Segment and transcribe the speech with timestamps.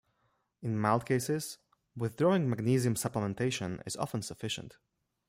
[0.63, 1.59] In mild cases,
[1.95, 4.79] withdrawing magnesium supplementation is often sufficient.